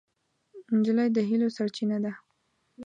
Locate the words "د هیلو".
1.13-1.47